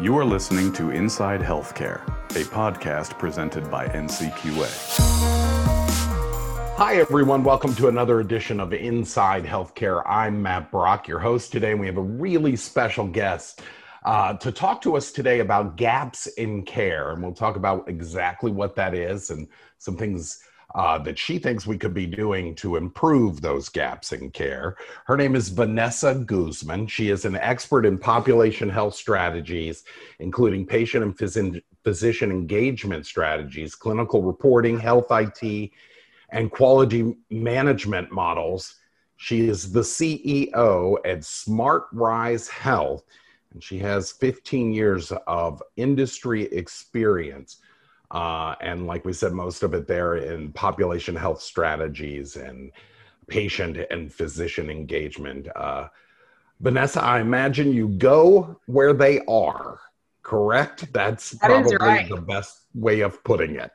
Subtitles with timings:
[0.00, 4.68] You are listening to Inside Healthcare, a podcast presented by NCQA.
[6.76, 7.44] Hi, everyone.
[7.44, 10.02] Welcome to another edition of Inside Healthcare.
[10.04, 13.60] I'm Matt Brock, your host today, and we have a really special guest
[14.04, 17.10] uh, to talk to us today about gaps in care.
[17.10, 19.46] And we'll talk about exactly what that is and
[19.78, 20.40] some things
[20.74, 24.76] uh, that she thinks we could be doing to improve those gaps in care.
[25.06, 26.88] Her name is Vanessa Guzman.
[26.88, 29.84] She is an expert in population health strategies,
[30.18, 35.70] including patient and phys- physician engagement strategies, clinical reporting, health IT,
[36.30, 38.76] and quality management models.
[39.16, 43.04] She is the CEO at SmartRise Health,
[43.52, 47.58] and she has 15 years of industry experience
[48.14, 52.70] uh, and like we said, most of it there in population health strategies and
[53.26, 55.48] patient and physician engagement.
[55.56, 55.88] Uh,
[56.60, 59.80] Vanessa, I imagine you go where they are,
[60.22, 60.92] correct?
[60.92, 62.08] That's that probably right.
[62.08, 63.72] the best way of putting it.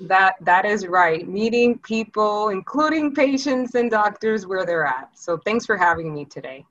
[0.00, 1.26] That that is right.
[1.28, 5.10] Meeting people, including patients and doctors, where they're at.
[5.14, 6.66] So thanks for having me today.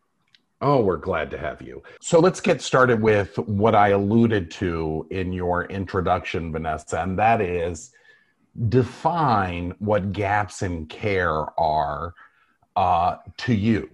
[0.61, 1.83] Oh, we're glad to have you.
[2.01, 7.41] So let's get started with what I alluded to in your introduction, Vanessa, and that
[7.41, 7.91] is
[8.69, 12.13] define what gaps in care are
[12.77, 13.89] uh, to you.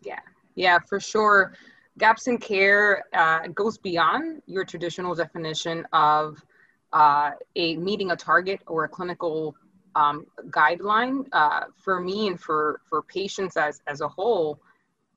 [0.00, 0.20] Yeah,
[0.54, 1.54] yeah, for sure.
[1.98, 6.42] Gaps in care uh, goes beyond your traditional definition of
[6.94, 9.54] uh, a meeting a target or a clinical
[9.94, 11.26] um, guideline.
[11.32, 14.60] Uh, for me and for for patients as as a whole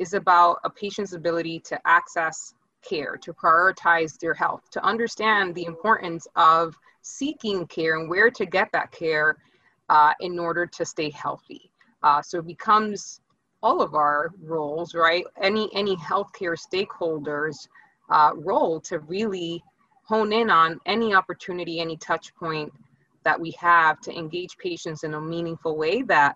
[0.02, 5.66] is about a patient's ability to access care, to prioritize their health, to understand the
[5.66, 9.38] importance of seeking care and where to get that care
[9.90, 11.72] uh, in order to stay healthy.
[12.02, 13.22] Uh, so it becomes
[13.62, 15.24] all of our roles, right?
[15.40, 17.68] Any any healthcare stakeholders'
[18.10, 19.64] uh, role to really
[20.04, 22.74] hone in on any opportunity, any touch point
[23.24, 26.36] that we have to engage patients in a meaningful way that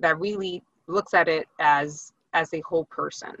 [0.00, 3.34] that really looks at it as as a whole person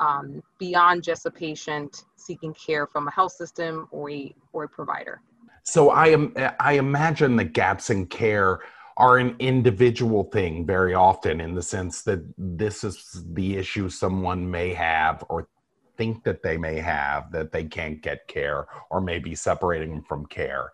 [0.00, 4.68] um, beyond just a patient seeking care from a health system or a, or a
[4.68, 5.22] provider.
[5.62, 8.60] So I am I imagine the gaps in care
[8.96, 14.50] are an individual thing very often in the sense that this is the issue someone
[14.50, 15.48] may have or
[15.96, 20.26] think that they may have that they can't get care or maybe separating them from
[20.26, 20.72] care.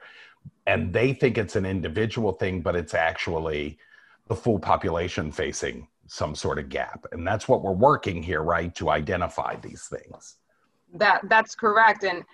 [0.66, 3.78] And they think it's an individual thing, but it's actually
[4.28, 8.74] the full population facing some sort of gap and that's what we're working here right
[8.74, 10.36] to identify these things.
[10.94, 12.24] That that's correct and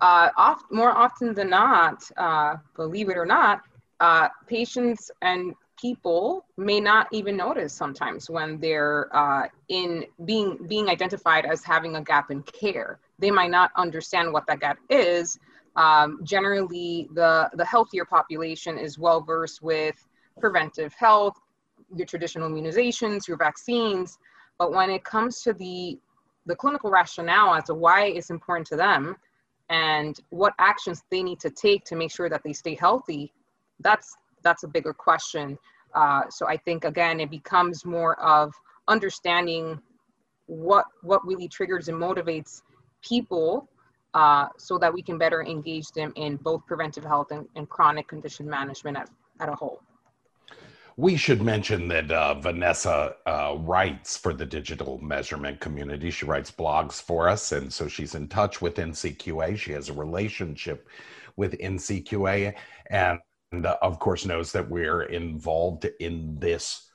[0.00, 3.62] uh, oft, more often than not uh, believe it or not
[4.00, 10.88] uh, patients and people may not even notice sometimes when they're uh, in being being
[10.88, 12.98] identified as having a gap in care.
[13.18, 15.38] They might not understand what that gap is.
[15.74, 19.96] Um, generally the the healthier population is well versed with
[20.40, 21.36] preventive health
[21.94, 24.18] your traditional immunizations, your vaccines.
[24.58, 25.98] But when it comes to the
[26.46, 29.14] the clinical rationale as to why it's important to them
[29.70, 33.32] and what actions they need to take to make sure that they stay healthy,
[33.80, 35.58] that's that's a bigger question.
[35.94, 38.52] Uh, so I think again, it becomes more of
[38.88, 39.80] understanding
[40.46, 42.62] what what really triggers and motivates
[43.02, 43.68] people
[44.14, 48.08] uh, so that we can better engage them in both preventive health and, and chronic
[48.08, 49.08] condition management at,
[49.40, 49.80] at a whole.
[50.96, 56.10] We should mention that uh, Vanessa uh, writes for the digital measurement community.
[56.10, 59.56] She writes blogs for us, and so she's in touch with NCQA.
[59.56, 60.86] She has a relationship
[61.36, 62.54] with NCQA,
[62.90, 63.20] and,
[63.52, 66.90] uh, of course knows that we're involved in this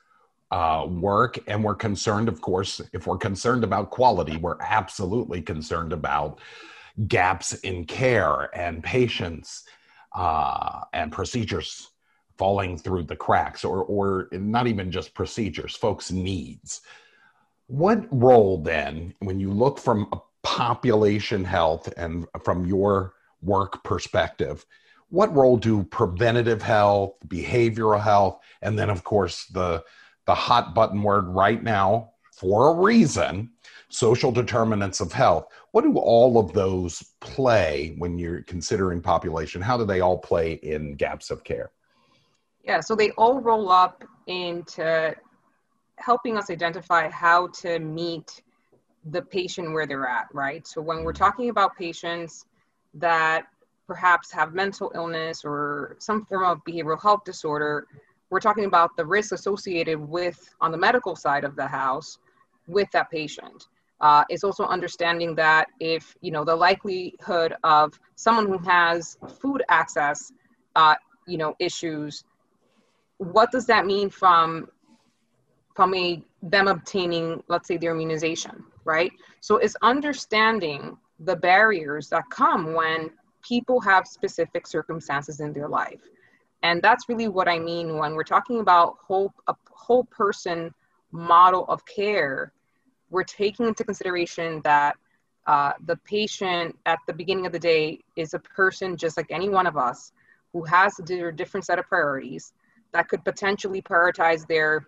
[0.52, 2.28] uh, work, and we're concerned.
[2.28, 6.40] Of course, if we're concerned about quality, we're absolutely concerned about
[7.08, 9.64] gaps in care and patients
[10.16, 11.87] uh, and procedures
[12.38, 16.80] falling through the cracks or or not even just procedures folks needs.
[17.66, 24.64] What role then when you look from a population health and from your work perspective
[25.10, 29.82] what role do preventative health behavioral health and then of course the
[30.26, 33.50] the hot button word right now for a reason
[33.88, 35.46] social determinants of health?
[35.72, 39.62] What do all of those play when you're considering population?
[39.62, 41.70] How do they all play in gaps of care
[42.64, 45.14] yeah, so they all roll up into
[45.96, 48.42] helping us identify how to meet
[49.10, 50.66] the patient where they're at, right?
[50.66, 52.44] So when we're talking about patients
[52.94, 53.46] that
[53.86, 57.86] perhaps have mental illness or some form of behavioral health disorder,
[58.30, 62.18] we're talking about the risk associated with, on the medical side of the house,
[62.66, 63.68] with that patient.
[64.00, 69.62] Uh, it's also understanding that if you know the likelihood of someone who has food
[69.70, 70.32] access,
[70.76, 70.94] uh,
[71.26, 72.24] you know, issues,
[73.18, 74.68] what does that mean from
[75.74, 79.12] from a them obtaining, let's say, their immunization, right?
[79.40, 83.10] So it's understanding the barriers that come when
[83.42, 86.00] people have specific circumstances in their life.
[86.64, 90.74] And that's really what I mean when we're talking about whole a whole person
[91.12, 92.52] model of care.
[93.10, 94.96] We're taking into consideration that
[95.46, 99.48] uh, the patient at the beginning of the day is a person just like any
[99.48, 100.12] one of us
[100.52, 102.52] who has their different set of priorities
[102.92, 104.86] that could potentially prioritize their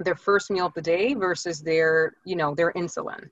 [0.00, 3.28] their first meal of the day versus their you know their insulin.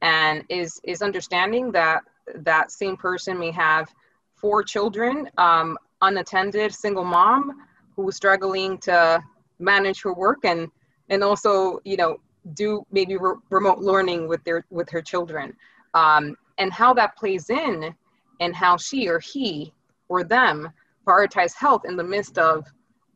[0.00, 2.02] And is is understanding that
[2.36, 3.92] that same person may have
[4.34, 7.62] four children um, unattended single mom
[7.94, 9.22] who's struggling to
[9.58, 10.68] manage her work and
[11.08, 12.18] and also you know
[12.54, 15.54] do maybe re- remote learning with their with her children.
[15.94, 17.94] Um, and how that plays in
[18.40, 19.72] and how she or he
[20.08, 20.70] or them
[21.06, 22.66] prioritize health in the midst of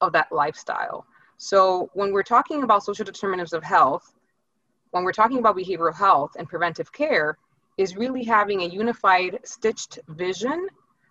[0.01, 1.07] of that lifestyle
[1.39, 4.15] so when we're talking about social determinants of health,
[4.91, 7.37] when we're talking about behavioral health and preventive care,
[7.77, 10.69] is really having a unified stitched vision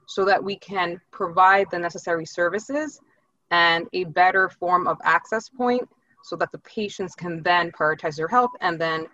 [0.08, 3.00] so that we can provide the necessary services
[3.52, 5.88] and a better form of access point
[6.24, 9.06] so that the patients can then prioritize their health and then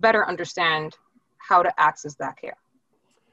[0.00, 0.96] better understand
[1.38, 2.56] how to access that care.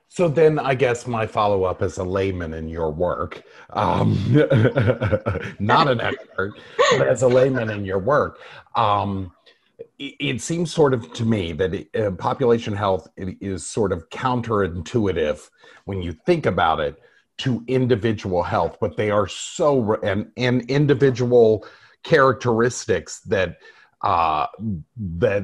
[0.10, 4.18] So then, I guess my follow up as a layman in your work, um,
[5.60, 6.54] not an expert,
[6.98, 8.40] but as a layman in your work,
[8.76, 9.32] um,
[10.00, 14.10] it, it, seems sort of to me that it, uh, population health is sort of
[14.10, 15.50] counterintuitive
[15.86, 16.96] when you think about it
[17.40, 21.66] to individual health, but they are so and and individual
[22.04, 23.58] characteristics that
[24.02, 24.48] uh,
[24.98, 25.44] that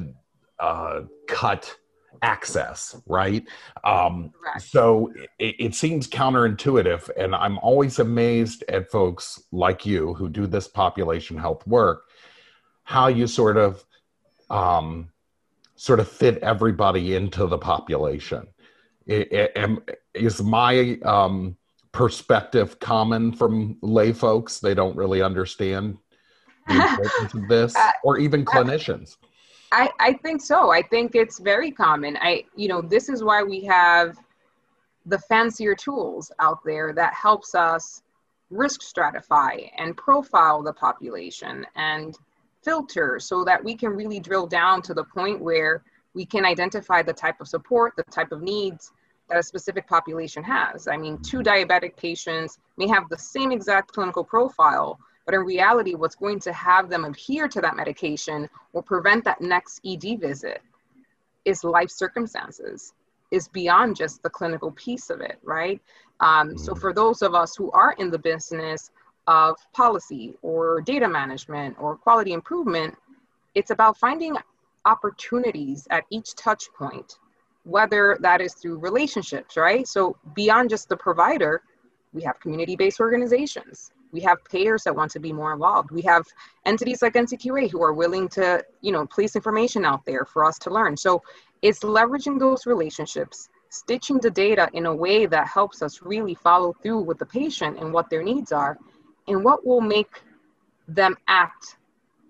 [0.58, 1.76] uh, cut
[2.24, 3.46] access, right?
[3.84, 10.30] Um, so it, it, seems counterintuitive, and I'm always amazed at folks like you who
[10.30, 12.04] do this population health work,
[12.84, 13.84] how you sort of
[14.48, 15.10] um,
[15.76, 18.46] sort of fit everybody into the population.
[19.06, 21.56] It, it, is my um,
[21.92, 24.60] perspective common from lay folks?
[24.60, 25.98] They don't really understand
[26.68, 29.16] the importance of this, uh, or even clinicians.
[29.74, 30.70] I, I think so.
[30.70, 32.16] I think it's very common.
[32.20, 34.16] I, you know, this is why we have
[35.06, 38.02] the fancier tools out there that helps us
[38.50, 42.16] risk stratify and profile the population and
[42.62, 45.82] filter so that we can really drill down to the point where
[46.14, 48.92] we can identify the type of support, the type of needs
[49.28, 50.86] that a specific population has.
[50.86, 55.94] I mean, two diabetic patients may have the same exact clinical profile, but in reality,
[55.94, 60.60] what's going to have them adhere to that medication or prevent that next ED visit
[61.44, 62.92] is life circumstances,
[63.30, 65.80] is beyond just the clinical piece of it, right?
[66.20, 66.80] Um, so mm-hmm.
[66.80, 68.90] for those of us who are in the business
[69.26, 72.94] of policy or data management or quality improvement,
[73.54, 74.36] it's about finding
[74.84, 77.18] opportunities at each touch point,
[77.64, 79.88] whether that is through relationships, right?
[79.88, 81.62] So beyond just the provider,
[82.12, 85.90] we have community-based organizations we have payers that want to be more involved.
[85.90, 86.24] We have
[86.64, 90.58] entities like ncqa who are willing to you know place information out there for us
[90.60, 90.96] to learn.
[90.96, 91.22] So
[91.60, 96.72] it's leveraging those relationships stitching the data in a way that helps us really follow
[96.80, 98.78] through with the patient and what their needs are
[99.26, 100.22] and what will make
[100.86, 101.76] them act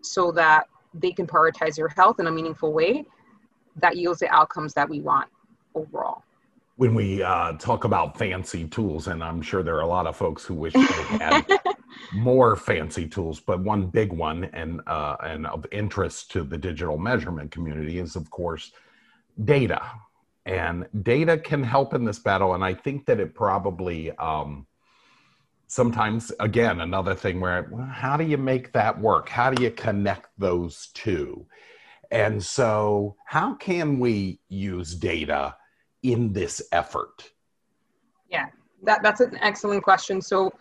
[0.00, 3.04] so that they can prioritize their health in a meaningful way
[3.76, 5.28] that yields the outcomes that we want
[5.74, 6.22] overall.
[6.76, 10.16] When we uh, talk about fancy tools, and I'm sure there are a lot of
[10.16, 11.44] folks who wish they had
[12.12, 16.98] more fancy tools, but one big one and uh, and of interest to the digital
[16.98, 18.72] measurement community is, of course,
[19.44, 19.82] data.
[20.46, 24.66] And data can help in this battle, and I think that it probably um,
[25.68, 29.28] sometimes, again, another thing where well, how do you make that work?
[29.28, 31.46] How do you connect those two?
[32.10, 35.56] And so, how can we use data?
[36.04, 37.30] in this effort?
[38.28, 38.46] Yeah,
[38.84, 40.20] that, that's an excellent question.
[40.20, 40.52] So,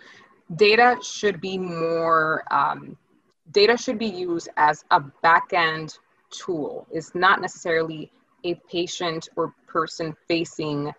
[0.55, 2.97] data should be more, um,
[3.51, 5.97] data should be used as a back end
[6.29, 6.87] tool.
[6.91, 8.11] It's not necessarily
[8.43, 10.91] a patient or person facing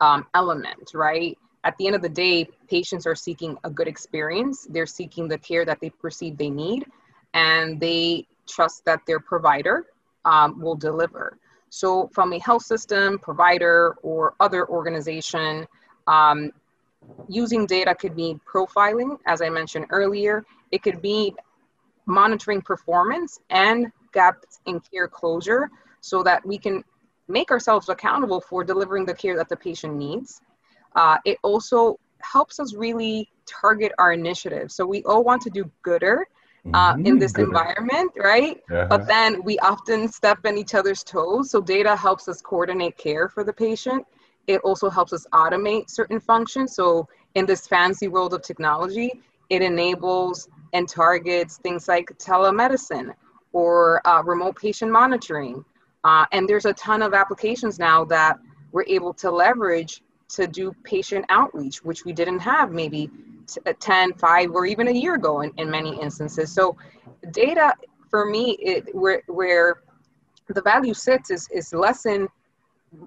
[0.00, 1.36] um, element, right?
[1.64, 4.66] At the end of the day, patients are seeking a good experience.
[4.68, 6.86] They're seeking the care that they perceive they need,
[7.34, 9.86] and they trust that their provider
[10.24, 11.38] um, will deliver.
[11.70, 15.66] So, from a health system, provider, or other organization,
[16.06, 16.50] um,
[17.28, 20.44] using data could be profiling, as I mentioned earlier.
[20.70, 21.34] It could be
[22.06, 26.84] monitoring performance and gaps in care closure so that we can
[27.28, 30.40] make ourselves accountable for delivering the care that the patient needs.
[30.96, 34.74] Uh, it also helps us really target our initiatives.
[34.74, 36.26] So we all want to do gooder
[36.74, 37.06] uh, mm-hmm.
[37.06, 37.48] in this gooder.
[37.48, 38.60] environment, right?
[38.70, 38.86] Uh-huh.
[38.88, 41.50] But then we often step on each other's toes.
[41.50, 44.06] So data helps us coordinate care for the patient.
[44.46, 46.74] It also helps us automate certain functions.
[46.74, 53.14] So in this fancy world of technology, it enables and targets things like telemedicine
[53.52, 55.64] or uh, remote patient monitoring.
[56.04, 58.38] Uh, and there's a ton of applications now that
[58.72, 63.10] we're able to leverage to do patient outreach, which we didn't have maybe
[63.46, 66.50] t- uh, 10, 5, or even a year ago in, in many instances.
[66.50, 66.76] So
[67.30, 67.74] data
[68.10, 69.82] for me, it, where, where
[70.48, 72.28] the value sits is, is less in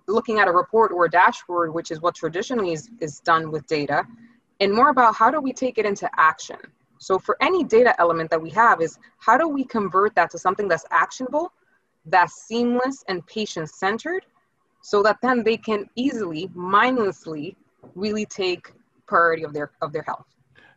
[0.07, 3.65] looking at a report or a dashboard, which is what traditionally is, is done with
[3.67, 4.05] data,
[4.59, 6.57] and more about how do we take it into action.
[6.97, 10.39] So for any data element that we have is how do we convert that to
[10.39, 11.51] something that's actionable,
[12.05, 14.25] that's seamless and patient centered,
[14.81, 17.55] so that then they can easily, mindlessly,
[17.95, 18.71] really take
[19.07, 20.25] priority of their of their health.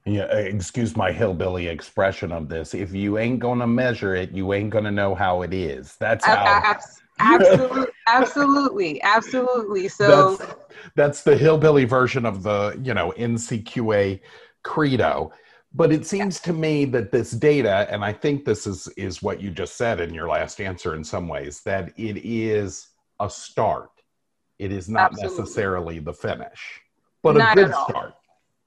[0.05, 2.75] Yeah, uh, excuse my hillbilly expression of this.
[2.75, 5.97] If you ain't gonna measure it, you ain't gonna know how it is.
[5.97, 6.79] That's how.
[7.21, 9.89] Absolutely, absolutely, absolutely.
[9.89, 10.55] So that's,
[10.95, 14.21] that's the hillbilly version of the you know NCQA
[14.63, 15.33] credo.
[15.75, 19.41] But it seems to me that this data, and I think this is is what
[19.41, 22.89] you just said in your last answer in some ways, that it is
[23.21, 23.91] a start.
[24.59, 25.39] It is not Absolutely.
[25.39, 26.81] necessarily the finish,
[27.23, 28.15] but not a good start.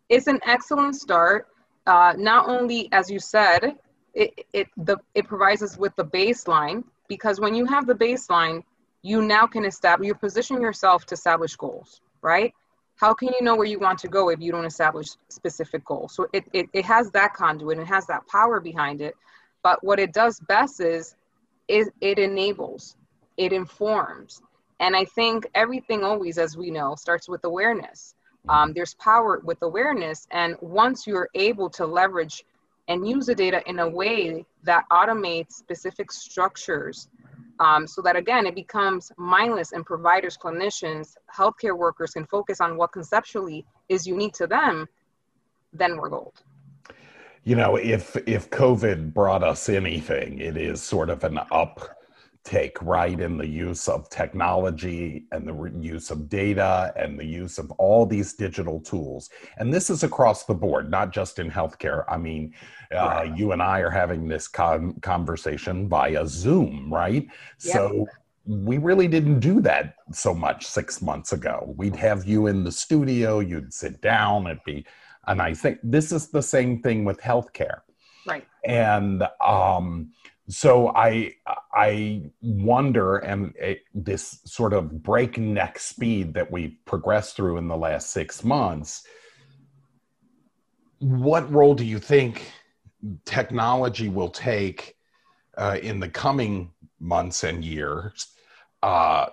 [0.10, 1.48] It's an excellent start.
[1.88, 3.75] Uh, not only, as you said,
[4.13, 6.84] it it the it provides us with the baseline
[7.15, 8.58] because when you have the baseline,
[9.01, 12.53] you now can establish you position yourself to establish goals, right?
[13.01, 16.13] how can you know where you want to go if you don't establish specific goals?
[16.13, 19.15] So it, it, it has that conduit and it has that power behind it.
[19.63, 21.15] But what it does best is
[21.68, 22.96] it, it enables
[23.38, 24.41] it informs.
[24.80, 28.13] And i think everything always as we know starts with awareness.
[28.50, 30.27] Um, there's power with awareness.
[30.32, 32.44] And once you're able to leverage
[32.91, 37.07] and use the data in a way that automates specific structures
[37.62, 42.75] um, so that again it becomes mindless and providers clinicians healthcare workers can focus on
[42.75, 44.86] what conceptually is unique to them
[45.71, 46.43] then we're gold.
[47.45, 52.00] You know if if covid brought us anything it is sort of an up
[52.43, 57.60] take right in the use of technology and the use of data and the use
[57.60, 59.29] of all these digital tools.
[59.57, 62.03] And this is across the board not just in healthcare.
[62.10, 62.53] I mean
[62.91, 67.27] uh, you and i are having this con- conversation via zoom right?
[67.63, 67.74] Yep.
[67.74, 68.07] so
[68.45, 71.74] we really didn't do that so much six months ago.
[71.77, 74.86] We'd have you in the studio you'd sit down it'd be
[75.27, 77.81] and i think this is the same thing with healthcare.
[78.25, 78.48] Right.
[78.65, 80.12] And um
[80.50, 81.33] so I
[81.74, 87.77] I wonder, and it, this sort of breakneck speed that we progressed through in the
[87.77, 89.03] last six months,
[91.00, 92.51] what role do you think
[93.25, 94.95] technology will take
[95.57, 98.27] uh, in the coming months and years
[98.83, 99.27] uh,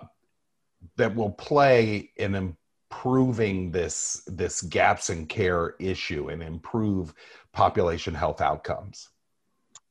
[0.95, 7.13] that will play in improving this this gaps in care issue and improve
[7.51, 9.09] population health outcomes?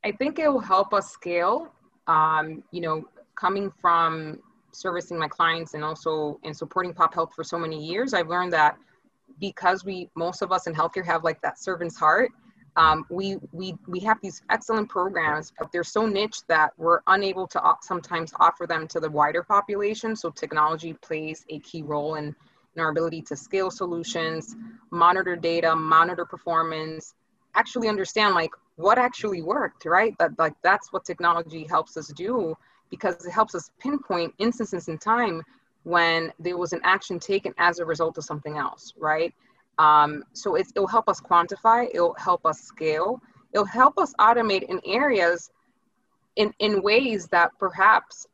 [0.05, 1.73] I think it will help us scale.
[2.07, 4.41] Um, you know, coming from
[4.73, 8.53] servicing my clients and also in supporting pop health for so many years, I've learned
[8.53, 8.77] that
[9.41, 12.31] because we most of us in healthcare have like that servant's heart.
[12.77, 17.47] Um, we we we have these excellent programs, but they're so niche that we're unable
[17.49, 20.15] to sometimes offer them to the wider population.
[20.15, 22.27] So technology plays a key role in,
[22.77, 24.55] in our ability to scale solutions,
[24.91, 27.15] monitor data, monitor performance,
[27.57, 30.17] actually understand like what actually worked, right?
[30.19, 32.57] That like that's what technology helps us do
[32.91, 35.43] because it helps us pinpoint instances in time
[35.83, 39.35] when there was an action taken as a result of something else, right?
[39.79, 43.21] Um, so it'll help us quantify, it'll help us scale,
[43.53, 45.51] it'll help us automate in areas
[46.37, 48.27] in, in ways that perhaps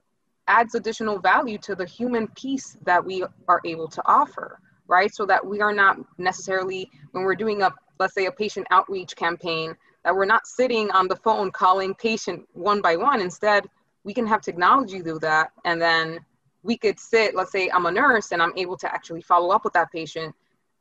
[0.46, 5.14] adds additional value to the human piece that we are able to offer, right?
[5.14, 9.16] So that we are not necessarily, when we're doing a, let's say, a patient outreach
[9.16, 9.74] campaign,
[10.04, 13.20] that we're not sitting on the phone calling patient one by one.
[13.20, 13.66] Instead,
[14.04, 15.52] we can have technology do that.
[15.64, 16.20] And then
[16.62, 19.64] we could sit, let's say I'm a nurse and I'm able to actually follow up
[19.64, 20.34] with that patient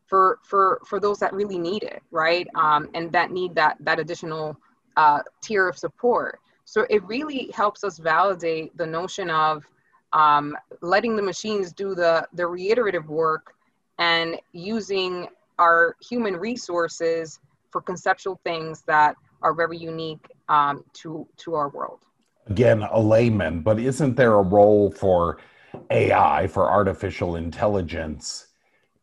[0.05, 2.47] for, for, for those that really need it, right?
[2.55, 4.57] Um, and that need that, that additional
[4.97, 6.39] uh, tier of support.
[6.65, 9.63] So it really helps us validate the notion of
[10.11, 13.55] um, letting the machines do the, the reiterative work
[13.99, 15.27] and using
[15.59, 17.39] our human resources
[17.73, 21.99] for conceptual things that are very unique um, to to our world.
[22.47, 25.39] Again, a layman, but isn't there a role for
[25.89, 28.47] AI, for artificial intelligence,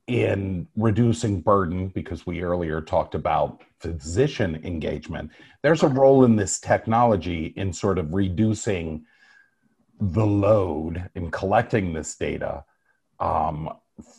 [0.07, 5.31] in reducing burden, because we earlier talked about physician engagement,
[5.63, 9.05] there's a role in this technology in sort of reducing
[10.01, 12.65] the load in collecting this data
[13.21, 13.71] um,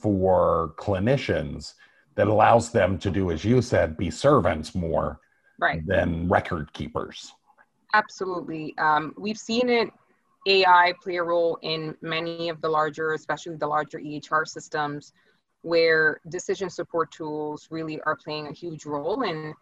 [0.02, 1.74] for clinicians
[2.16, 5.20] that allows them to do, as you said, be servants more
[5.60, 5.86] right.
[5.88, 7.32] than record keepers.
[7.94, 8.78] Absolutely.
[8.78, 9.90] Um, we've seen it
[10.48, 15.14] AI play a role in many of the larger, especially the larger EHR systems,
[15.62, 19.54] where decision support tools really are playing a huge role in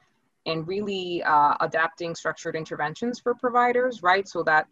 [0.45, 4.27] in really uh, adapting structured interventions for providers, right?
[4.27, 4.67] So that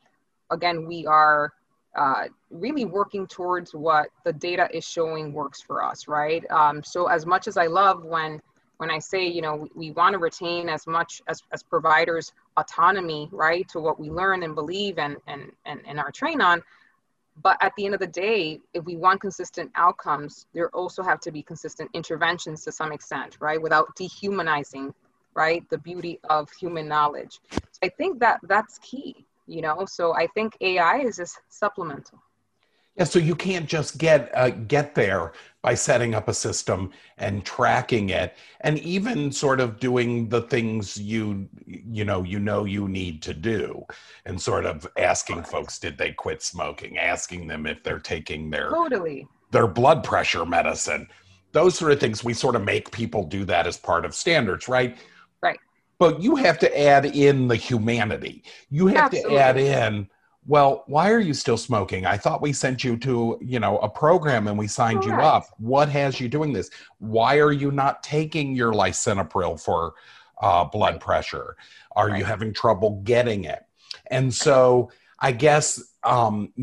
[0.50, 1.54] again, we are
[1.98, 6.50] uh, really working towards what the data is showing works for us, right?
[6.52, 8.42] Um, so as much as I love when
[8.78, 12.32] when I say, you know, we, we want to retain as much as, as providers
[12.58, 16.62] autonomy, right, to what we learn and believe and, and, and, and are trained on.
[17.42, 21.20] But at the end of the day, if we want consistent outcomes, there also have
[21.22, 24.94] to be consistent interventions to some extent, right, without dehumanizing,
[25.34, 27.40] right, the beauty of human knowledge.
[27.52, 29.86] So I think that that's key, you know.
[29.86, 32.22] So I think AI is just supplemental.
[32.98, 37.46] Yeah, so you can't just get uh, get there by setting up a system and
[37.46, 42.88] tracking it, and even sort of doing the things you you know you know you
[42.88, 43.86] need to do,
[44.26, 48.72] and sort of asking folks did they quit smoking, asking them if they're taking their
[48.72, 51.08] totally their blood pressure medicine,
[51.52, 52.24] those sort of things.
[52.24, 54.98] We sort of make people do that as part of standards, right?
[56.00, 58.44] But you have to add in the humanity.
[58.70, 59.36] You have Absolutely.
[59.36, 60.08] to add in
[60.48, 63.90] well why are you still smoking i thought we sent you to you know a
[63.90, 65.22] program and we signed Correct.
[65.22, 69.94] you up what has you doing this why are you not taking your lisinopril for
[70.42, 71.02] uh, blood right.
[71.02, 71.58] pressure
[71.96, 72.20] are right.
[72.20, 73.66] you having trouble getting it
[74.10, 74.90] and so
[75.20, 76.54] i guess um,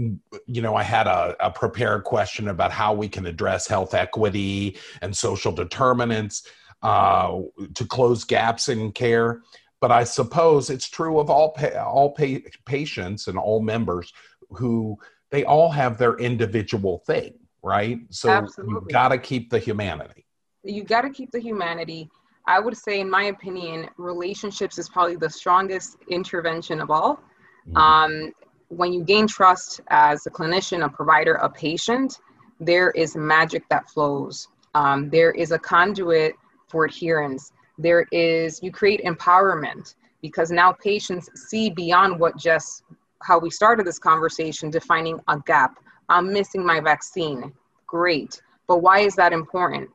[0.46, 4.78] you know i had a, a prepared question about how we can address health equity
[5.02, 6.48] and social determinants
[6.84, 7.40] uh,
[7.74, 9.42] to close gaps in care
[9.84, 14.14] but I suppose it's true of all pa- all pa- patients and all members
[14.48, 14.98] who
[15.30, 17.98] they all have their individual thing, right?
[18.08, 18.72] So Absolutely.
[18.72, 20.24] you've got to keep the humanity.
[20.62, 22.08] You got to keep the humanity.
[22.46, 27.20] I would say, in my opinion, relationships is probably the strongest intervention of all.
[27.68, 27.76] Mm-hmm.
[27.76, 28.32] Um,
[28.68, 32.20] when you gain trust as a clinician, a provider, a patient,
[32.58, 34.48] there is magic that flows.
[34.74, 36.36] Um, there is a conduit
[36.74, 42.82] for adherence there is you create empowerment because now patients see beyond what just
[43.22, 45.78] how we started this conversation defining a gap.
[46.08, 47.52] I'm missing my vaccine.
[47.86, 48.42] Great.
[48.66, 49.88] But why is that important?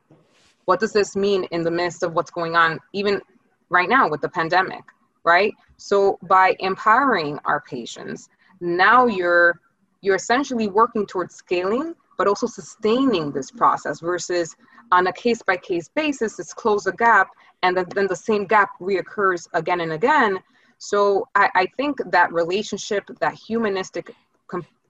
[0.64, 3.20] What does this mean in the midst of what's going on even
[3.68, 4.84] right now with the pandemic
[5.22, 5.52] right?
[5.76, 8.30] So by empowering our patients
[8.62, 9.60] now you're
[10.00, 14.56] you're essentially working towards scaling but also sustaining this process versus
[14.92, 17.28] on a case by case basis it's close a gap
[17.62, 20.38] and then, then the same gap reoccurs again and again.
[20.78, 24.14] So I, I think that relationship, that humanistic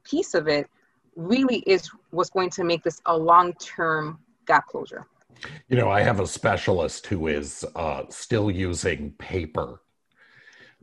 [0.05, 0.69] piece of it,
[1.17, 5.07] really is what's going to make this a long-term gap closure.
[5.69, 9.81] You know, I have a specialist who is uh, still using paper.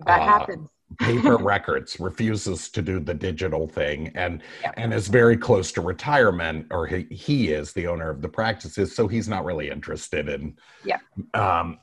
[0.05, 0.69] That uh, happens.
[0.99, 4.71] Paper records refuses to do the digital thing and yeah.
[4.77, 8.95] and is very close to retirement or he, he is the owner of the practices
[8.95, 10.99] so he's not really interested in yeah.
[11.33, 11.77] um,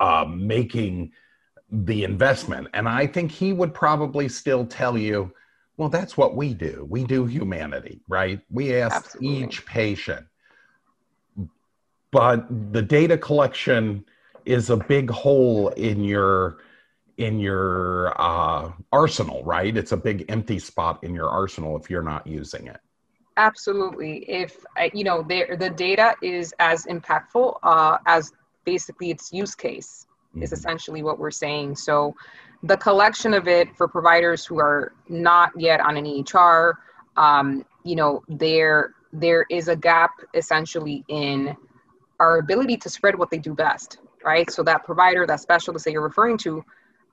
[0.00, 1.10] uh, making
[1.70, 2.68] the investment.
[2.72, 5.32] And i think he would probably still tell you
[5.76, 6.86] well that's what we do.
[6.88, 8.40] We do humanity right?
[8.48, 9.44] We ask Absolutely.
[9.44, 10.26] each patient.
[12.12, 14.04] But the data collection
[14.44, 16.58] is a big hole in your
[17.18, 19.76] in your uh, arsenal, right?
[19.76, 22.80] It's a big empty spot in your arsenal if you're not using it.
[23.38, 24.18] Absolutely.
[24.28, 28.32] If you know, the data is as impactful uh, as
[28.64, 30.42] basically its use case mm-hmm.
[30.42, 31.76] is essentially what we're saying.
[31.76, 32.14] So,
[32.62, 36.72] the collection of it for providers who are not yet on an EHR,
[37.16, 41.56] um, you know, there there is a gap essentially in
[42.20, 44.50] our ability to spread what they do best, right?
[44.50, 46.64] So that provider, that specialist that you're referring to,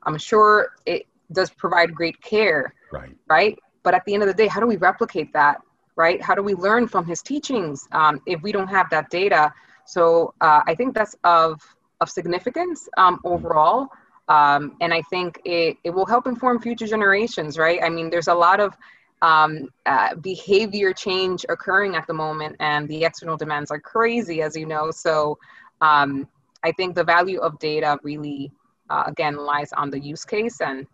[0.06, 2.74] I'm sure it does provide great care.
[2.92, 3.16] Right.
[3.30, 3.58] Right.
[3.84, 5.62] But at the end of the day, how do we replicate that?
[5.96, 6.22] Right.
[6.22, 9.54] How do we learn from his teachings um, if we don't have that data?
[9.86, 11.62] So uh, I think that's of
[12.02, 13.88] of significance um, overall.
[14.30, 17.80] Um, and I think it, it will help inform future generations, right?
[17.84, 18.76] I mean, there's a lot of
[19.22, 24.56] um, uh, behavior change occurring at the moment, and the external demands are crazy, as
[24.56, 24.92] you know.
[24.92, 25.38] So
[25.82, 26.28] um,
[26.64, 28.52] I think the value of data really
[28.90, 30.62] uh, again lies on the use case.
[30.62, 30.86] And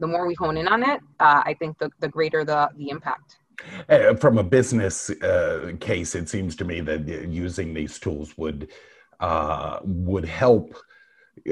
[0.00, 2.90] the more we hone in on it uh, i think the, the greater the, the
[2.90, 3.38] impact.
[3.88, 8.68] Uh, from a business uh, case, it seems to me that using these tools would
[9.18, 10.76] uh, would help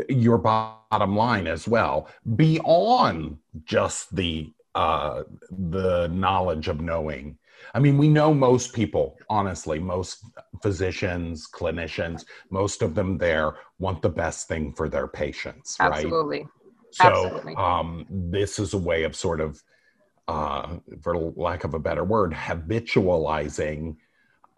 [0.09, 7.39] your bottom line as well, beyond just the uh, the knowledge of knowing.
[7.75, 10.25] I mean, we know most people, honestly, most
[10.63, 15.93] physicians, clinicians, most of them there want the best thing for their patients, right?
[15.93, 16.47] Absolutely.
[16.91, 17.55] So, Absolutely.
[17.57, 19.63] Um, this is a way of sort of,
[20.29, 23.97] uh, for lack of a better word, habitualizing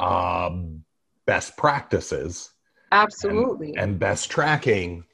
[0.01, 0.83] um,
[1.27, 2.51] best practices.
[2.91, 3.69] Absolutely.
[3.69, 5.05] And, and best tracking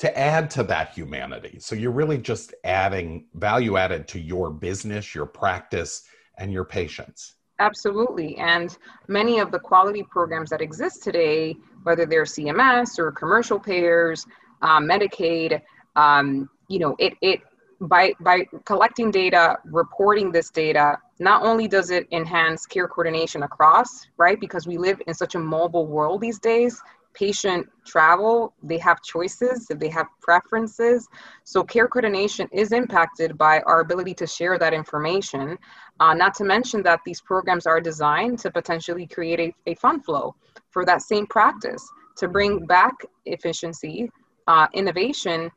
[0.00, 1.58] to add to that humanity.
[1.60, 6.04] So you're really just adding value added to your business, your practice,
[6.38, 7.34] and your patients.
[7.58, 8.38] Absolutely.
[8.38, 8.74] And
[9.08, 14.24] many of the quality programs that exist today, whether they're CMS or commercial payers,
[14.62, 15.60] um, Medicaid,
[15.96, 17.40] um, you know, it, it
[17.82, 24.06] by by collecting data, reporting this data, not only does it enhance care coordination across,
[24.16, 24.40] right?
[24.40, 29.66] Because we live in such a mobile world these days, patient travel, they have choices,
[29.68, 31.08] they have preferences.
[31.44, 35.58] So care coordination is impacted by our ability to share that information.
[36.00, 40.04] Uh, not to mention that these programs are designed to potentially create a, a fund
[40.04, 40.34] flow
[40.70, 42.94] for that same practice to bring back
[43.26, 44.10] efficiency,
[44.46, 45.50] uh, innovation,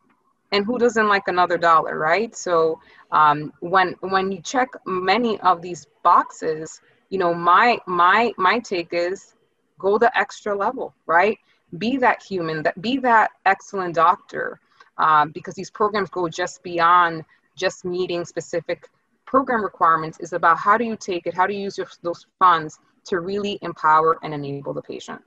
[0.53, 2.33] and who doesn't like another dollar, right?
[2.35, 2.79] So
[3.11, 8.89] um, when when you check many of these boxes, you know, my my my take
[8.93, 9.33] is
[9.79, 11.37] go the extra level, right?
[11.79, 14.59] Be that human, that be that excellent doctor,
[14.99, 17.25] um, because these programs go just beyond
[17.57, 18.87] just meeting specific
[19.25, 20.19] program requirements.
[20.19, 23.19] Is about how do you take it, how do you use your, those funds to
[23.19, 25.21] really empower and enable the patient.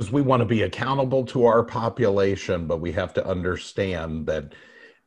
[0.00, 4.54] Because we want to be accountable to our population, but we have to understand that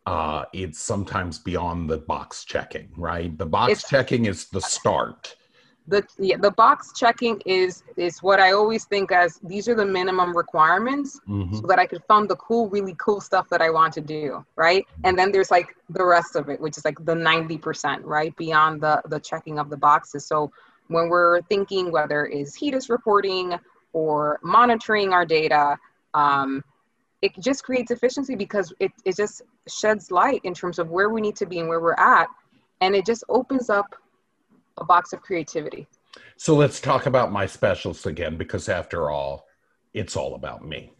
[0.05, 3.35] uh, it's sometimes beyond the box checking, right?
[3.35, 5.35] The box it's, checking is the start
[5.87, 9.85] the yeah, the box checking is is what I always think as these are the
[9.85, 11.55] minimum requirements mm-hmm.
[11.55, 14.45] so that I could fund the cool, really cool stuff that I want to do,
[14.55, 14.85] right?
[15.03, 18.35] And then there's like the rest of it, which is like the 90%, right?
[18.37, 20.25] Beyond the the checking of the boxes.
[20.25, 20.51] So
[20.87, 23.55] when we're thinking whether is HEDIS reporting
[23.93, 25.77] or monitoring our data,
[26.13, 26.63] um,
[27.21, 31.21] it just creates efficiency because it, it just sheds light in terms of where we
[31.21, 32.27] need to be and where we're at.
[32.81, 33.95] And it just opens up
[34.77, 35.87] a box of creativity.
[36.37, 39.45] So let's talk about my specialist again, because after all,
[39.93, 40.91] it's all about me.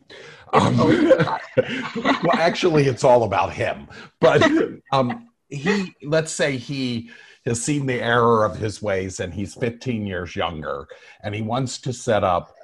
[0.53, 0.77] Um,
[1.97, 3.88] well, actually, it's all about him.
[4.19, 4.43] But
[4.91, 7.10] um, he, let's say he
[7.45, 10.88] has seen the error of his ways, and he's 15 years younger,
[11.23, 12.56] and he wants to set up,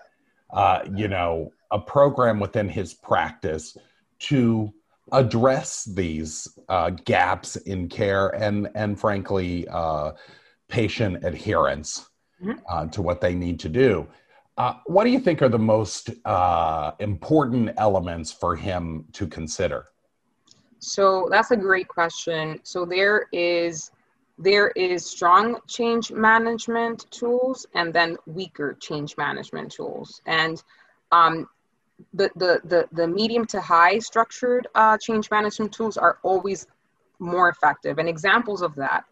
[0.52, 3.78] uh, you know, a program within his practice
[4.20, 4.74] to
[5.12, 10.12] address these uh, gaps in care and, and frankly, uh,
[10.68, 12.10] patient adherence
[12.42, 12.60] mm-hmm.
[12.70, 14.08] uh, to what they need to do.
[14.58, 19.86] Uh, what do you think are the most uh, important elements for him to consider?
[20.80, 22.60] So that's a great question.
[22.64, 23.92] So there is
[24.40, 30.22] there is strong change management tools and then weaker change management tools.
[30.26, 30.64] And
[31.12, 31.50] um,
[32.14, 36.68] the, the, the, the medium to high structured uh, change management tools are always
[37.20, 37.98] more effective.
[37.98, 39.04] And examples of that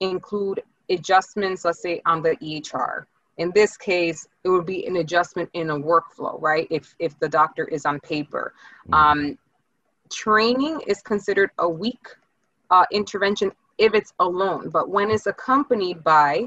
[0.00, 3.04] include adjustments, let's say on the EHR.
[3.38, 6.68] In this case, it would be an adjustment in a workflow, right?
[6.70, 8.52] If, if the doctor is on paper.
[8.90, 8.94] Mm-hmm.
[8.94, 9.38] Um,
[10.12, 12.06] training is considered a weak
[12.70, 16.46] uh, intervention if it's alone, but when it's accompanied by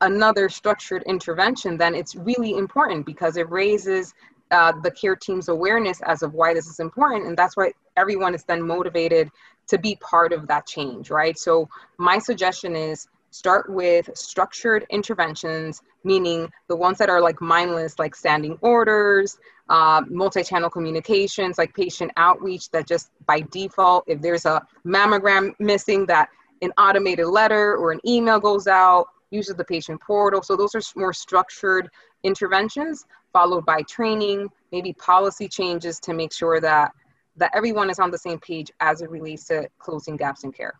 [0.00, 4.14] another structured intervention, then it's really important because it raises
[4.50, 7.26] uh, the care team's awareness as of why this is important.
[7.26, 9.30] And that's why everyone is then motivated
[9.68, 11.38] to be part of that change, right?
[11.38, 17.98] So, my suggestion is start with structured interventions, meaning the ones that are like mindless,
[17.98, 24.46] like standing orders, uh, multi-channel communications, like patient outreach that just by default, if there's
[24.46, 26.28] a mammogram missing that
[26.62, 30.42] an automated letter or an email goes out, uses the patient portal.
[30.42, 31.88] So those are more structured
[32.22, 36.92] interventions followed by training, maybe policy changes to make sure that
[37.36, 40.78] that everyone is on the same page as it relates to closing gaps in care.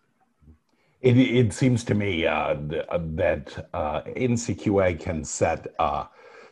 [1.00, 2.32] It, it seems to me uh,
[2.90, 6.06] uh, that uh, NCQA can set uh,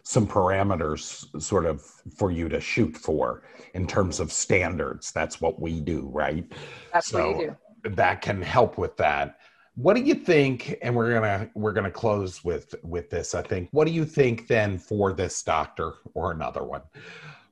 [0.04, 1.82] some parameters sort of
[2.16, 3.42] for you to shoot for
[3.74, 5.12] in terms of standards.
[5.12, 6.50] That's what we do, right?
[6.94, 7.56] That's so what you do.
[7.84, 9.38] That can help with that.
[9.74, 10.76] What do you think?
[10.82, 13.34] And we're gonna we're gonna close with with this.
[13.34, 13.68] I think.
[13.70, 16.82] What do you think then for this doctor or another one?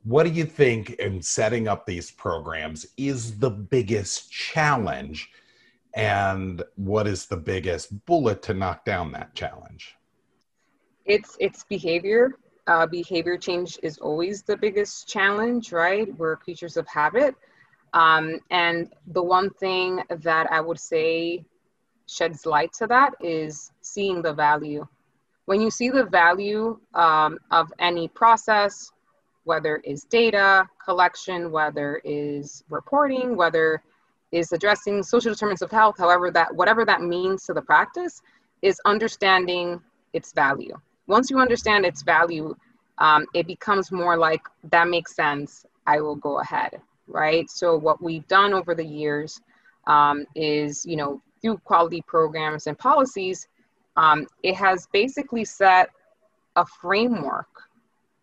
[0.03, 5.31] What do you think in setting up these programs is the biggest challenge?
[5.95, 9.97] And what is the biggest bullet to knock down that challenge?
[11.07, 12.39] It's it's behavior.
[12.67, 16.13] Uh, behavior change is always the biggest challenge, right?
[16.19, 17.35] We're creatures of habit.
[17.93, 21.45] Um, and the one thing that I would say
[22.07, 24.87] sheds light to that is seeing the value.
[25.47, 28.91] When you see the value um, of any process,
[29.45, 33.83] whether is data collection, whether is reporting, whether
[34.33, 38.23] is addressing social determinants of health, however that whatever that means to the practice,
[38.63, 39.81] is understanding
[40.13, 40.77] its value.
[41.07, 42.55] Once you understand its value,
[42.99, 45.65] um, it becomes more like that makes sense.
[45.87, 47.49] I will go ahead, right?
[47.51, 49.41] So what we've done over the years
[49.87, 53.49] um, is, you know, through quality programs and policies,
[53.97, 55.91] um, it has basically set
[56.57, 57.49] a framework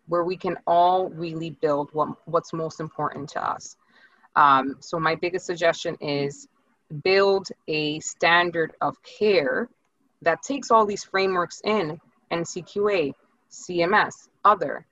[0.06, 3.76] where we can all really build what, what's most important to us.
[4.36, 6.48] Um, so my biggest suggestion is
[7.02, 9.68] build a standard of care
[10.22, 11.98] that takes all these frameworks in
[12.30, 13.12] NCQA,
[13.50, 14.86] CMS, other,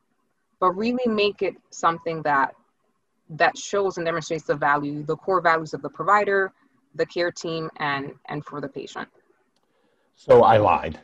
[0.60, 2.54] but really make it something that
[3.30, 6.52] that shows and demonstrates the value, the core values of the provider,
[6.94, 9.08] the care team, and and for the patient.
[10.14, 11.00] So I lied,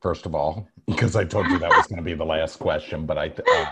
[0.00, 3.06] first of all, because I told you that was going to be the last question.
[3.06, 3.66] But I, uh,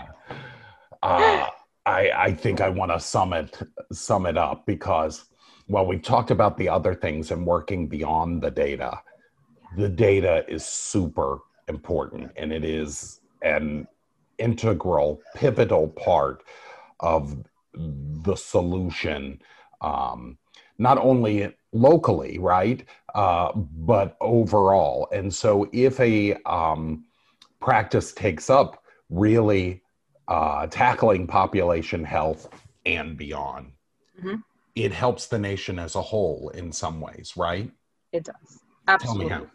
[1.03, 1.47] uh,
[1.85, 3.57] I, I think I want to sum it
[3.91, 5.25] sum it up because
[5.67, 8.99] while we talked about the other things and working beyond the data,
[9.77, 13.87] the data is super important and it is an
[14.39, 16.43] integral, pivotal part
[16.99, 17.37] of
[17.73, 19.41] the solution.
[19.81, 20.37] Um,
[20.79, 22.83] not only locally, right?
[23.13, 25.07] Uh, but overall.
[25.11, 27.05] And so if a um,
[27.59, 29.83] practice takes up really
[30.27, 32.49] uh, tackling population health
[32.85, 33.71] and beyond,
[34.17, 34.35] mm-hmm.
[34.75, 37.69] it helps the nation as a whole in some ways, right?
[38.11, 38.61] It does.
[38.87, 39.29] Absolutely.
[39.29, 39.45] Tell me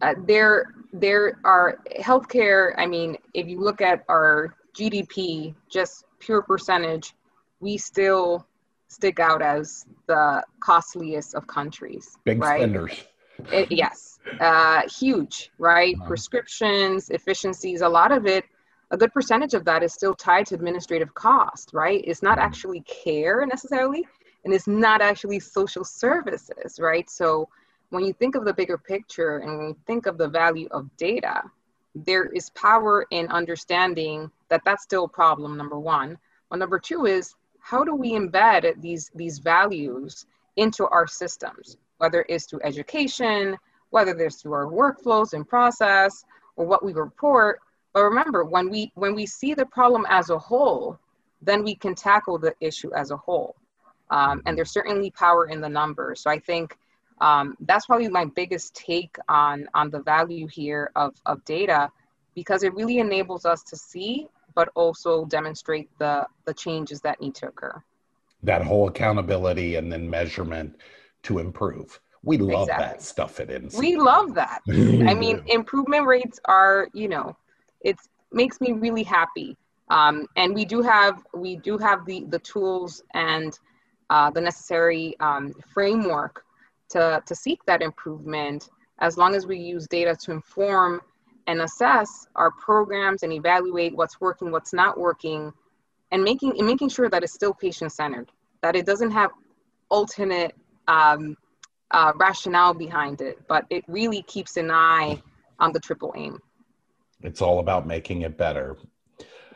[0.00, 0.10] how.
[0.10, 2.72] Uh, there, there are healthcare.
[2.78, 7.14] I mean, if you look at our GDP, just pure percentage,
[7.60, 8.46] we still
[8.88, 12.16] stick out as the costliest of countries.
[12.24, 12.60] Big right?
[12.60, 13.04] spenders.
[13.52, 15.94] It, yes, uh, huge, right?
[15.96, 16.08] Uh-huh.
[16.08, 18.44] Prescriptions, efficiencies, a lot of it,
[18.90, 22.02] a good percentage of that is still tied to administrative cost, right?
[22.04, 22.46] It's not uh-huh.
[22.46, 24.06] actually care necessarily,
[24.44, 27.08] and it's not actually social services, right?
[27.08, 27.48] So
[27.90, 30.88] when you think of the bigger picture and when you think of the value of
[30.96, 31.42] data,
[31.94, 36.18] there is power in understanding that that's still a problem, number one.
[36.50, 37.34] Well, number two is
[37.70, 40.26] how do we embed these, these values
[40.56, 43.40] into our systems, whether it's through education,
[43.90, 46.24] whether it's through our workflows and process,
[46.56, 47.60] or what we report.
[47.92, 50.98] But remember, when we when we see the problem as a whole,
[51.48, 53.54] then we can tackle the issue as a whole.
[54.10, 56.16] Um, and there's certainly power in the numbers.
[56.22, 56.76] So I think
[57.20, 61.90] um, that's probably my biggest take on on the value here of of data,
[62.34, 67.34] because it really enables us to see but also demonstrate the, the changes that need
[67.36, 67.82] to occur.
[68.42, 70.76] That whole accountability and then measurement
[71.24, 72.00] to improve.
[72.22, 72.86] We love exactly.
[72.86, 73.78] that stuff at NCQA.
[73.78, 74.60] We love that.
[74.68, 77.36] I mean, improvement rates are, you know,
[77.80, 77.96] it
[78.32, 79.56] makes me really happy.
[79.90, 83.58] Um, and we do have we do have the the tools and
[84.10, 86.44] uh, the necessary um, framework
[86.90, 91.00] to to seek that improvement as long as we use data to inform
[91.48, 95.52] and assess our programs and evaluate what's working, what's not working,
[96.12, 98.30] and making and making sure that it's still patient centered,
[98.62, 99.30] that it doesn't have
[99.88, 100.54] alternate
[100.86, 101.36] um,
[101.90, 105.20] uh, rationale behind it, but it really keeps an eye
[105.58, 106.38] on the triple aim.
[107.22, 108.76] It's all about making it better.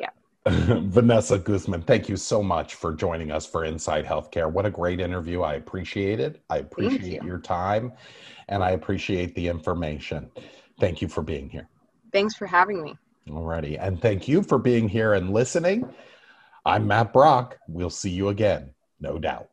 [0.00, 0.08] Yeah.
[0.48, 4.50] Vanessa Guzman, thank you so much for joining us for Inside Healthcare.
[4.50, 5.42] What a great interview.
[5.42, 6.42] I appreciate it.
[6.48, 7.28] I appreciate you.
[7.28, 7.92] your time
[8.48, 10.30] and I appreciate the information.
[10.80, 11.68] Thank you for being here.
[12.12, 12.96] Thanks for having me.
[13.28, 13.78] Alrighty.
[13.80, 15.88] And thank you for being here and listening.
[16.64, 17.58] I'm Matt Brock.
[17.68, 18.70] We'll see you again,
[19.00, 19.48] no doubt.